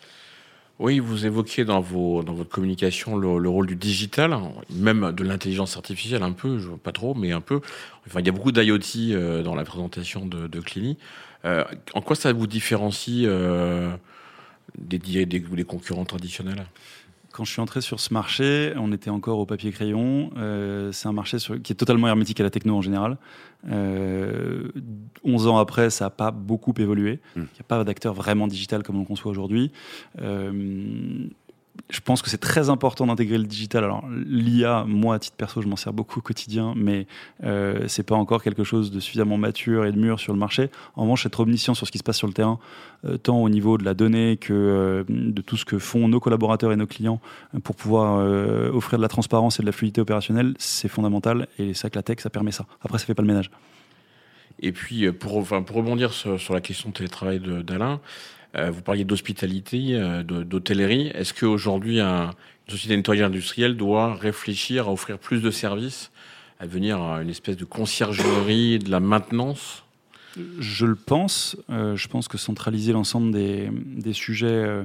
Oui, 0.77 0.99
vous 0.99 1.25
évoquiez 1.25 1.63
dans, 1.63 1.79
vos, 1.79 2.21
dans 2.21 2.33
votre 2.33 2.49
communication 2.49 3.15
le, 3.15 3.37
le 3.37 3.49
rôle 3.49 3.65
du 3.67 3.77
digital, 3.77 4.37
même 4.69 5.13
de 5.13 5.23
l'intelligence 5.23 5.77
artificielle 5.77 6.21
un 6.21 6.33
peu, 6.33 6.59
pas 6.83 6.91
trop, 6.91 7.13
mais 7.15 7.31
un 7.31 7.39
peu. 7.39 7.61
Enfin, 8.07 8.19
il 8.19 8.25
y 8.25 8.29
a 8.29 8.33
beaucoup 8.33 8.51
d'IoT 8.51 8.79
euh, 9.11 9.41
dans 9.41 9.55
la 9.55 9.63
présentation 9.63 10.25
de, 10.25 10.47
Clini. 10.59 10.97
Euh, 11.45 11.63
en 11.93 12.01
quoi 12.01 12.17
ça 12.17 12.33
vous 12.33 12.47
différencie 12.47 13.23
euh, 13.25 13.95
des- 14.77 14.99
des 15.25 15.39
concurrents 15.65 16.05
traditionnels? 16.05 16.65
Quand 17.35 17.43
je 17.43 17.51
suis 17.51 17.59
entré 17.61 17.81
sur 17.81 17.99
ce 17.99 18.13
marché, 18.13 18.71
on 18.77 18.93
était 18.93 19.09
encore 19.09 19.39
au 19.39 19.45
papier 19.45 19.73
crayon. 19.73 20.29
Euh, 20.37 20.93
c'est 20.93 21.09
un 21.09 21.11
marché 21.11 21.37
sur- 21.37 21.61
qui 21.61 21.73
est 21.73 21.75
totalement 21.75 22.07
hermétique 22.07 22.39
à 22.39 22.43
la 22.43 22.49
techno 22.49 22.77
en 22.77 22.81
général. 22.81 23.17
Euh, 23.69 24.69
11 25.25 25.45
ans 25.47 25.57
après, 25.57 25.89
ça 25.89 26.05
n'a 26.05 26.09
pas 26.11 26.31
beaucoup 26.31 26.73
évolué. 26.77 27.19
Il 27.35 27.41
Mm. 27.41 27.45
n'y 27.45 27.59
a 27.59 27.63
pas 27.67 27.83
d'acteur 27.83 28.13
vraiment 28.13 28.47
digital 28.47 28.83
comme 28.83 28.95
on 28.95 28.99
le 28.99 29.05
conçoit 29.05 29.29
aujourd'hui. 29.31 29.71
Euh, 30.21 31.27
je 31.89 31.99
pense 31.99 32.21
que 32.21 32.29
c'est 32.29 32.39
très 32.39 32.69
important 32.69 33.05
d'intégrer 33.05 33.37
le 33.37 33.43
digital. 33.43 33.83
Alors 33.83 34.03
l'IA, 34.09 34.85
moi 34.87 35.15
à 35.15 35.19
titre 35.19 35.35
perso, 35.37 35.61
je 35.61 35.67
m'en 35.67 35.75
sers 35.75 35.93
beaucoup 35.93 36.19
au 36.19 36.21
quotidien, 36.21 36.73
mais 36.75 37.05
euh, 37.43 37.87
c'est 37.87 38.03
pas 38.03 38.15
encore 38.15 38.41
quelque 38.41 38.63
chose 38.63 38.91
de 38.91 38.99
suffisamment 38.99 39.37
mature 39.37 39.85
et 39.85 39.91
de 39.91 39.99
mûr 39.99 40.19
sur 40.19 40.33
le 40.33 40.39
marché. 40.39 40.69
En 40.95 41.03
revanche, 41.03 41.25
être 41.25 41.39
omniscient 41.39 41.75
sur 41.75 41.85
ce 41.85 41.91
qui 41.91 41.99
se 41.99 42.03
passe 42.03 42.17
sur 42.17 42.27
le 42.27 42.33
terrain, 42.33 42.59
euh, 43.05 43.17
tant 43.17 43.37
au 43.37 43.49
niveau 43.49 43.77
de 43.77 43.83
la 43.83 43.93
donnée 43.93 44.37
que 44.37 44.53
euh, 44.53 45.03
de 45.07 45.41
tout 45.41 45.57
ce 45.57 45.65
que 45.65 45.77
font 45.77 46.07
nos 46.07 46.19
collaborateurs 46.19 46.71
et 46.71 46.75
nos 46.75 46.87
clients 46.87 47.19
euh, 47.53 47.59
pour 47.59 47.75
pouvoir 47.75 48.15
offrir 48.73 48.97
de 48.97 49.01
la 49.01 49.07
transparence 49.07 49.59
et 49.59 49.63
de 49.63 49.65
la 49.65 49.71
fluidité 49.71 50.01
opérationnelle, 50.01 50.53
c'est 50.57 50.87
fondamental. 50.87 51.47
Et 51.59 51.73
c'est 51.73 51.81
vrai 51.81 51.89
que 51.91 51.97
la 51.97 52.03
tech, 52.03 52.17
ça 52.19 52.29
permet 52.29 52.51
ça. 52.51 52.65
Après, 52.81 52.97
ça 52.97 53.05
fait 53.05 53.13
pas 53.13 53.21
le 53.21 53.27
ménage. 53.27 53.51
Et 54.59 54.71
puis, 54.71 55.11
pour, 55.11 55.37
enfin, 55.37 55.61
pour 55.61 55.75
rebondir 55.77 56.13
sur, 56.13 56.39
sur 56.39 56.53
la 56.53 56.61
question 56.61 56.89
de 56.89 56.93
télétravail 56.93 57.39
d'Alain, 57.39 57.99
vous 58.71 58.81
parliez 58.81 59.03
d'hospitalité, 59.03 59.95
euh, 59.95 60.23
d'hôtellerie. 60.23 61.11
Est-ce 61.13 61.33
qu'aujourd'hui, 61.33 61.99
un, 61.99 62.31
une 62.67 62.71
société 62.71 62.95
nettoyage 62.95 63.27
industriel 63.27 63.77
doit 63.77 64.15
réfléchir 64.15 64.87
à 64.87 64.91
offrir 64.91 65.19
plus 65.19 65.41
de 65.41 65.51
services, 65.51 66.11
à 66.59 66.65
devenir 66.65 67.01
euh, 67.01 67.21
une 67.21 67.29
espèce 67.29 67.57
de 67.57 67.65
conciergerie, 67.65 68.79
de 68.79 68.89
la 68.89 68.99
maintenance? 68.99 69.83
Je 70.59 70.85
le 70.85 70.95
pense. 70.95 71.55
Euh, 71.69 71.95
je 71.95 72.07
pense 72.07 72.27
que 72.27 72.37
centraliser 72.37 72.91
l'ensemble 72.91 73.31
des, 73.31 74.13
sujets 74.13 74.47
euh, 74.47 74.83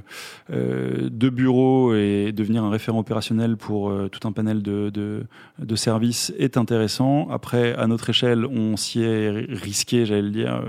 euh, 0.52 1.08
de 1.10 1.28
bureau 1.28 1.94
et 1.94 2.30
devenir 2.32 2.62
un 2.62 2.70
référent 2.70 3.00
opérationnel 3.00 3.56
pour 3.56 3.90
euh, 3.90 4.08
tout 4.08 4.28
un 4.28 4.32
panel 4.32 4.62
de, 4.62 4.90
de 4.90 5.76
services 5.76 6.32
est 6.38 6.56
intéressant. 6.56 7.28
Après, 7.30 7.74
à 7.74 7.88
notre 7.88 8.10
échelle, 8.10 8.46
on 8.46 8.76
s'y 8.76 9.02
est 9.02 9.30
risqué, 9.48 10.06
j'allais 10.06 10.22
le 10.22 10.30
dire. 10.30 10.62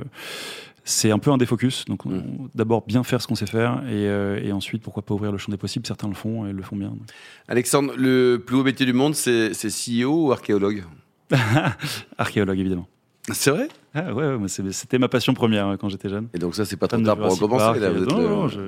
Euh, 0.82 0.84
c'est 0.84 1.12
un 1.12 1.20
peu 1.20 1.32
un 1.32 1.38
défocus. 1.38 1.86
Donc, 1.86 2.06
on- 2.06 2.50
d'abord, 2.56 2.84
bien 2.86 3.04
faire 3.04 3.22
ce 3.22 3.28
qu'on 3.28 3.36
sait 3.36 3.46
faire 3.46 3.82
et, 3.88 4.08
euh, 4.08 4.40
et 4.44 4.52
ensuite, 4.52 4.82
pourquoi 4.82 5.04
pas 5.04 5.14
ouvrir 5.14 5.32
le 5.32 5.38
champ 5.38 5.52
des 5.52 5.58
possibles. 5.58 5.86
Certains 5.86 6.08
le 6.08 6.14
font 6.16 6.46
et 6.48 6.54
le 6.54 6.62
font 6.64 6.76
bien. 6.76 6.94
Alexandre, 7.48 7.94
le 7.98 8.38
plus 8.46 8.56
haut 8.58 8.64
métier 8.64 8.86
du 8.86 8.94
monde, 8.94 9.16
c'est, 9.16 9.52
CEO 9.54 10.28
ou 10.28 10.32
archéologue 10.32 10.84
Archéologue, 12.18 12.60
évidemment. 12.60 12.88
C'est 13.32 13.52
vrai? 13.52 13.68
Ah 13.94 14.14
ouais, 14.14 14.36
c'était 14.48 14.98
ma 14.98 15.08
passion 15.08 15.34
première 15.36 15.68
hein, 15.68 15.78
quand 15.80 15.90
j'étais 15.90 16.10
jeune. 16.10 16.28
Et 16.34 16.40
donc 16.40 16.56
ça, 16.56 16.66
c'est 16.66 16.76
pas 16.76 16.88
trop 16.88 17.00
tard 17.02 17.18
pour 17.18 17.30
recommencer. 17.30 17.66
Park, 17.66 17.80
Là, 17.80 17.90
et- 17.90 17.94
vous 17.94 18.04
êtes 18.04 18.10
non, 18.10 18.18
le- 18.20 18.28
non, 18.28 18.48
je- 18.50 18.60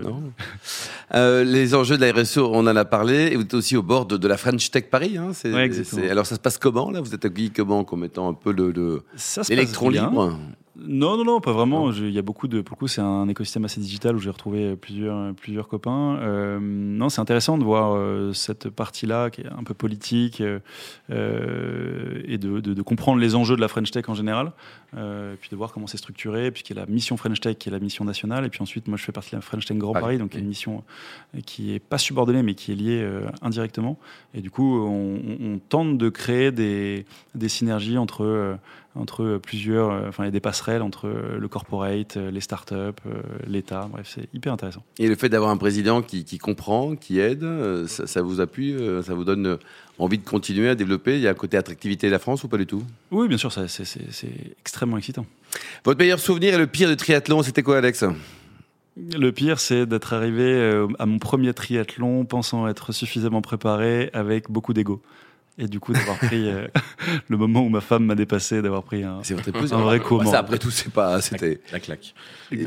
Euh, 1.15 1.43
les 1.43 1.73
enjeux 1.73 1.97
de 1.97 2.05
la 2.05 2.11
RSE, 2.13 2.37
on 2.37 2.59
en 2.67 2.75
a 2.75 2.85
parlé. 2.85 3.29
Et 3.31 3.35
vous 3.35 3.41
êtes 3.41 3.53
aussi 3.55 3.75
au 3.75 3.81
bord 3.83 4.05
de, 4.05 4.15
de 4.15 4.27
la 4.27 4.37
French 4.37 4.69
Tech 4.69 4.85
Paris. 4.91 5.17
Hein, 5.17 5.31
Ouais, 5.45 5.69
alors 6.09 6.25
ça 6.27 6.35
se 6.35 6.39
passe 6.39 6.57
comment 6.59 6.91
là? 6.91 7.01
Vous 7.01 7.15
êtes 7.15 7.25
accueilli 7.25 7.49
comment 7.51 7.83
Comme 7.83 8.03
étant 8.03 8.29
un 8.29 8.33
peu 8.33 8.51
le, 8.51 8.71
le- 8.71 9.01
l'électron 9.49 9.85
passe 9.87 9.93
bien. 9.93 10.09
libre? 10.09 10.37
Non, 10.75 11.17
non, 11.17 11.23
non, 11.23 11.39
pas 11.39 11.51
vraiment. 11.51 11.91
Il 11.91 12.09
y 12.09 12.17
a 12.17 12.23
beaucoup 12.23 12.47
de. 12.47 12.61
Pour 12.61 12.75
le 12.75 12.79
coup, 12.79 12.87
c'est 12.87 12.99
un 13.01 13.27
écosystème 13.27 13.63
assez 13.65 13.79
digital 13.79 14.15
où 14.15 14.19
j'ai 14.19 14.31
retrouvé 14.31 14.75
plusieurs, 14.75 15.33
plusieurs 15.35 15.67
copains. 15.67 16.17
Euh, 16.21 16.59
non, 16.61 17.09
c'est 17.09 17.21
intéressant 17.21 17.59
de 17.59 17.63
voir 17.63 17.93
euh, 17.95 18.33
cette 18.33 18.69
partie-là 18.69 19.29
qui 19.29 19.41
est 19.41 19.47
un 19.47 19.63
peu 19.63 19.75
politique 19.75 20.41
euh, 20.41 22.21
et 22.25 22.37
de, 22.37 22.59
de- 22.59 22.73
de 22.73 22.81
comprendre 22.81 23.19
les 23.19 23.35
enjeux 23.35 23.55
de 23.55 23.61
la 23.61 23.67
French 23.67 23.91
Tech 23.91 24.05
en 24.09 24.15
général. 24.15 24.51
Puis 25.41 25.49
de 25.49 25.55
voir 25.55 25.71
comment 25.71 25.87
c'est 25.87 25.97
structuré, 25.97 26.51
puisqu'il 26.51 26.75
y 26.75 26.79
a 26.79 26.85
la 26.85 26.91
mission 26.91 27.17
French 27.17 27.39
Tech 27.39 27.57
qui 27.57 27.69
est 27.69 27.71
la 27.71 27.79
mission 27.79 28.05
nationale. 28.05 28.45
Et 28.45 28.49
puis 28.49 28.61
ensuite, 28.61 28.87
moi, 28.87 28.97
je 28.97 29.03
fais 29.03 29.11
partie 29.11 29.31
de 29.31 29.37
la 29.37 29.41
French 29.41 29.65
Tech 29.65 29.77
Grand 29.77 29.93
Paris, 29.93 30.03
Paris, 30.03 30.17
donc 30.19 30.31
oui. 30.35 30.41
une 30.41 30.47
mission 30.47 30.83
qui 31.45 31.73
est 31.73 31.79
pas 31.79 31.97
subordonnée, 31.97 32.43
mais 32.43 32.53
qui 32.55 32.71
est 32.71 32.75
liée 32.75 33.07
indirectement. 33.41 33.97
Et 34.33 34.41
du 34.41 34.51
coup, 34.51 34.79
on, 34.81 35.15
on- 35.15 35.53
on 35.53 35.59
tente 35.59 35.97
de 35.97 36.09
créer 36.09 36.51
des, 36.51 37.05
des 37.35 37.49
synergies 37.49 37.97
entre. 37.97 38.57
Euh, 38.95 38.99
entre 38.99 39.39
plusieurs, 39.41 39.91
euh, 39.91 40.09
enfin, 40.09 40.23
il 40.23 40.27
y 40.27 40.29
a 40.29 40.31
des 40.31 40.39
passerelles 40.39 40.81
entre 40.81 41.07
euh, 41.07 41.37
le 41.39 41.47
corporate, 41.47 42.17
euh, 42.17 42.31
les 42.31 42.41
startups, 42.41 42.75
euh, 42.75 43.21
l'État. 43.47 43.87
Bref, 43.91 44.11
c'est 44.13 44.27
hyper 44.33 44.53
intéressant. 44.53 44.83
Et 44.99 45.07
le 45.07 45.15
fait 45.15 45.29
d'avoir 45.29 45.51
un 45.51 45.57
président 45.57 46.01
qui, 46.01 46.25
qui 46.25 46.37
comprend, 46.37 46.95
qui 46.95 47.19
aide, 47.19 47.43
euh, 47.43 47.87
ça, 47.87 48.07
ça 48.07 48.21
vous 48.21 48.41
appuie, 48.41 48.73
euh, 48.73 49.01
ça 49.01 49.13
vous 49.13 49.23
donne 49.23 49.45
euh, 49.45 49.57
envie 49.99 50.17
de 50.17 50.23
continuer 50.23 50.69
à 50.69 50.75
développer? 50.75 51.15
Il 51.15 51.21
y 51.21 51.27
a 51.27 51.31
un 51.31 51.35
côté 51.35 51.57
attractivité 51.57 52.07
de 52.07 52.11
la 52.11 52.19
France 52.19 52.43
ou 52.43 52.47
pas 52.47 52.57
du 52.57 52.65
tout? 52.65 52.83
Oui, 53.11 53.27
bien 53.27 53.37
sûr, 53.37 53.51
c'est, 53.51 53.67
extrêmement 54.59 54.97
excitant. 54.97 55.25
Votre 55.85 55.99
meilleur 55.99 56.19
souvenir 56.19 56.53
et 56.55 56.57
le 56.57 56.67
pire 56.67 56.89
de 56.89 56.95
triathlon, 56.95 57.43
c'était 57.43 57.63
quoi, 57.63 57.77
Alex? 57.77 58.03
Le 58.95 59.31
pire, 59.31 59.59
c'est 59.59 59.85
d'être 59.87 60.13
arrivé 60.13 60.43
euh, 60.43 60.87
à 60.99 61.05
mon 61.05 61.17
premier 61.17 61.53
triathlon 61.53 62.25
pensant 62.25 62.67
être 62.67 62.91
suffisamment 62.91 63.41
préparé 63.41 64.11
avec 64.13 64.51
beaucoup 64.51 64.73
d'ego. 64.73 65.01
Et 65.59 65.67
du 65.67 65.79
coup, 65.79 65.93
d'avoir 65.93 66.17
pris 66.17 66.49
euh, 66.49 66.65
le 67.29 67.37
moment 67.37 67.61
où 67.61 67.69
ma 67.69 67.79
femme 67.81 68.05
m'a 68.05 68.15
dépassé, 68.15 68.61
d'avoir 68.63 68.81
pris 68.81 69.03
un, 69.03 69.19
C'est 69.21 69.35
votre 69.35 69.49
épouse 69.49 69.71
un 69.71 69.81
vrai 69.81 69.99
coup. 69.99 70.19
ça, 70.25 70.39
après 70.39 70.57
tout, 70.57 70.71
c'est 70.71 70.91
pas. 70.91 71.21
C'était. 71.21 71.61
La 71.71 71.79
claque. 71.79 72.15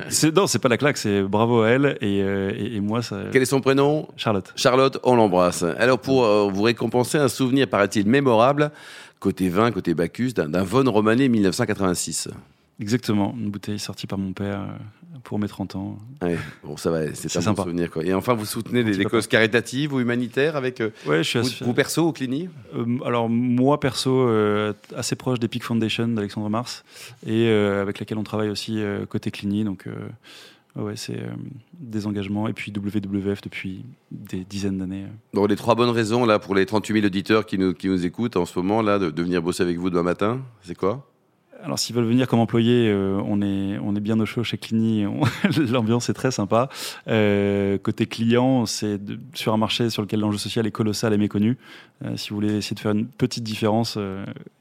C'est- 0.08 0.34
Non, 0.34 0.46
c'est 0.46 0.60
pas 0.60 0.68
la 0.68 0.76
claque, 0.76 0.96
c'est 0.96 1.22
bravo 1.22 1.62
à 1.62 1.70
elle. 1.70 1.98
Et, 2.00 2.22
euh, 2.22 2.52
et, 2.56 2.76
et 2.76 2.80
moi, 2.80 3.02
ça. 3.02 3.22
Quel 3.32 3.42
est 3.42 3.46
son 3.46 3.60
prénom? 3.60 4.06
Charlotte. 4.16 4.52
Charlotte, 4.54 4.98
on 5.02 5.16
l'embrasse. 5.16 5.64
Alors, 5.78 5.98
pour 5.98 6.24
euh, 6.24 6.48
vous 6.52 6.62
récompenser 6.62 7.18
un 7.18 7.28
souvenir, 7.28 7.66
paraît-il, 7.68 8.06
mémorable, 8.06 8.70
côté 9.18 9.48
vin, 9.48 9.72
côté 9.72 9.92
Bacchus, 9.94 10.32
d'un 10.34 10.48
d'un 10.48 10.62
Von 10.62 10.88
Romané 10.88 11.28
1986. 11.28 12.28
Exactement. 12.80 13.34
Une 13.38 13.50
bouteille 13.50 13.78
sortie 13.78 14.06
par 14.06 14.18
mon 14.18 14.32
père 14.32 14.60
euh, 14.60 15.18
pour 15.24 15.38
mes 15.38 15.48
30 15.48 15.76
ans. 15.76 15.98
Ouais, 16.20 16.36
bon, 16.62 16.76
ça 16.76 16.90
va, 16.90 17.12
c'est 17.14 17.34
un 17.36 17.40
bon 17.40 17.44
sympa. 17.44 17.62
souvenir. 17.62 17.90
Quoi. 17.90 18.04
Et 18.04 18.12
enfin, 18.12 18.34
vous 18.34 18.44
soutenez 18.44 18.84
des, 18.84 19.04
causes 19.06 19.26
caritatives 19.26 19.94
ou 19.94 20.00
humanitaires 20.00 20.56
avec 20.56 20.80
euh, 20.82 20.90
Ouais, 21.06 21.18
je 21.22 21.28
suis 21.28 21.38
vous, 21.40 21.46
assez- 21.46 21.64
vous 21.64 21.72
perso 21.72 22.06
au 22.06 22.12
Clini? 22.12 22.48
Euh, 22.74 22.98
alors 23.04 23.30
moi 23.30 23.80
perso 23.80 24.10
euh, 24.28 24.74
assez 24.94 25.16
proche 25.16 25.38
des 25.40 25.48
Peak 25.48 25.62
Foundation 25.64 26.08
d'Alexandre 26.08 26.50
Mars 26.50 26.84
et 27.26 27.48
avec 27.48 27.98
laquelle 27.98 28.18
on 28.18 28.24
travaille 28.24 28.50
aussi 28.50 28.80
côté 29.08 29.30
Clini 29.30 29.64
donc 29.64 29.86
ouais 30.76 30.96
c'est 30.96 31.20
des 31.78 32.06
engagements 32.06 32.46
et 32.48 32.52
puis 32.52 32.72
WWF 32.76 33.40
depuis 33.40 33.84
des 34.10 34.44
dizaines 34.44 34.78
d'années. 34.78 35.06
Bon, 35.32 35.46
les 35.46 35.56
trois 35.56 35.74
bonnes 35.74 35.90
raisons 35.90 36.26
là 36.26 36.38
pour 36.38 36.54
les 36.54 36.66
38 36.66 36.92
000 36.94 37.06
auditeurs 37.06 37.46
qui 37.46 37.56
nous, 37.58 37.72
qui 37.72 37.88
nous 37.88 38.04
écoutent 38.04 38.36
en 38.36 38.44
ce 38.44 38.58
moment 38.58 38.82
là 38.82 38.98
de, 38.98 39.10
de 39.10 39.22
venir 39.22 39.40
bosser 39.42 39.62
avec 39.62 39.78
vous 39.78 39.88
demain 39.88 40.02
matin, 40.02 40.40
c'est 40.62 40.76
quoi? 40.76 41.06
Alors 41.62 41.78
s'ils 41.78 41.96
veulent 41.96 42.04
venir 42.04 42.28
comme 42.28 42.38
employés, 42.38 42.88
euh, 42.88 43.20
on 43.24 43.40
est 43.42 43.78
on 43.78 43.94
est 43.96 44.00
bien 44.00 44.18
au 44.20 44.26
chaud 44.26 44.44
chez 44.44 44.58
Clini, 44.58 45.04
l'ambiance 45.70 46.08
est 46.08 46.14
très 46.14 46.30
sympa. 46.30 46.68
Euh, 47.08 47.78
côté 47.78 48.06
client, 48.06 48.66
c'est 48.66 49.00
sur 49.34 49.52
un 49.52 49.56
marché 49.56 49.90
sur 49.90 50.02
lequel 50.02 50.20
l'enjeu 50.20 50.38
social 50.38 50.66
est 50.66 50.70
colossal 50.70 51.12
et 51.12 51.18
méconnu. 51.18 51.56
Euh, 52.04 52.16
si 52.16 52.30
vous 52.30 52.36
voulez 52.36 52.56
essayer 52.56 52.74
de 52.74 52.80
faire 52.80 52.92
une 52.92 53.06
petite 53.06 53.44
différence, 53.44 53.98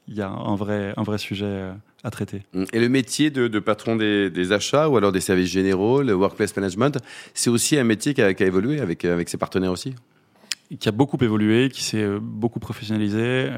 il 0.07 0.13
y 0.13 0.21
a 0.21 0.29
un 0.29 0.55
vrai 0.55 0.93
un 0.97 1.03
vrai 1.03 1.17
sujet 1.17 1.69
à 2.03 2.11
traiter. 2.11 2.43
Et 2.71 2.79
le 2.79 2.89
métier 2.89 3.29
de, 3.29 3.47
de 3.47 3.59
patron 3.59 3.95
des, 3.95 4.29
des 4.29 4.51
achats 4.51 4.87
ou 4.89 4.97
alors 4.97 5.11
des 5.11 5.21
services 5.21 5.49
généraux, 5.49 6.01
le 6.01 6.13
workplace 6.13 6.55
management, 6.55 6.99
c'est 7.33 7.49
aussi 7.49 7.77
un 7.77 7.83
métier 7.83 8.13
qui 8.13 8.21
a, 8.21 8.33
qui 8.33 8.43
a 8.43 8.45
évolué 8.45 8.79
avec, 8.79 9.05
avec 9.05 9.27
ses 9.27 9.37
partenaires 9.37 9.71
aussi? 9.71 9.95
Qui 10.79 10.87
a 10.87 10.91
beaucoup 10.91 11.17
évolué, 11.21 11.69
qui 11.69 11.83
s'est 11.83 12.07
beaucoup 12.19 12.59
professionnalisé. 12.59 13.49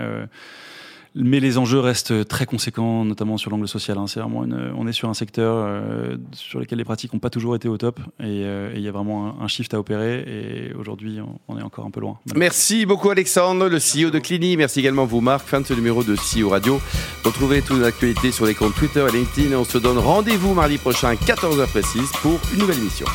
Mais 1.15 1.39
les 1.39 1.57
enjeux 1.57 1.79
restent 1.79 2.27
très 2.27 2.45
conséquents, 2.45 3.03
notamment 3.05 3.37
sur 3.37 3.49
l'angle 3.51 3.67
social. 3.67 3.97
hein. 3.97 4.05
C'est 4.07 4.19
vraiment 4.19 4.43
une- 4.43 4.71
on 4.77 4.87
est 4.87 4.91
sur 4.93 5.09
un 5.09 5.13
secteur 5.13 5.55
euh, 5.57 6.17
sur 6.33 6.59
lequel 6.59 6.77
les 6.77 6.83
pratiques 6.83 7.13
n'ont 7.13 7.19
pas 7.19 7.29
toujours 7.29 7.55
été 7.55 7.67
au 7.67 7.77
top. 7.77 7.99
Et 8.19 8.23
euh, 8.45 8.71
il 8.75 8.81
y 8.81 8.87
a 8.87 8.91
vraiment 8.91 9.27
un, 9.39 9.43
un 9.43 9.47
shift 9.47 9.73
à 9.73 9.79
opérer. 9.79 10.23
Et 10.27 10.73
aujourd'hui, 10.75 11.19
on, 11.21 11.39
on 11.53 11.57
est 11.57 11.63
encore 11.63 11.85
un 11.85 11.91
peu 11.91 11.99
loin. 11.99 12.17
Merci 12.35 12.85
beaucoup 12.85 13.09
Alexandre, 13.09 13.67
le 13.67 13.77
CEO 13.79 14.09
de 14.11 14.19
Clini. 14.19 14.57
Merci 14.57 14.79
également 14.79 15.05
vous 15.05 15.21
Marc. 15.21 15.47
Fin 15.47 15.61
de 15.61 15.65
ce 15.65 15.73
numéro 15.73 16.03
de 16.03 16.15
CEO 16.15 16.49
Radio. 16.49 16.79
Retrouvez 17.23 17.61
toutes 17.61 17.79
les 17.79 17.85
actualités 17.85 18.31
sur 18.31 18.45
les 18.45 18.53
comptes 18.55 18.75
Twitter 18.75 19.05
et 19.07 19.11
LinkedIn. 19.11 19.51
Et 19.51 19.55
on 19.55 19.63
se 19.65 19.77
donne 19.77 19.97
rendez-vous 19.97 20.53
mardi 20.53 20.77
prochain 20.77 21.09
à 21.09 21.13
14h 21.15 21.67
précise 21.67 22.11
pour 22.21 22.39
une 22.53 22.59
nouvelle 22.59 22.77
émission. 22.79 23.05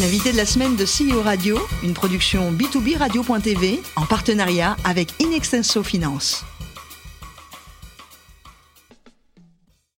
L'invité 0.00 0.30
de 0.32 0.36
la 0.36 0.44
semaine 0.44 0.76
de 0.76 0.84
CEO 0.84 1.22
Radio, 1.22 1.58
une 1.82 1.94
production 1.94 2.52
B2B 2.52 2.98
Radio.tv 2.98 3.80
en 3.96 4.04
partenariat 4.04 4.76
avec 4.84 5.08
Inextenso 5.22 5.82
Finance. 5.82 6.44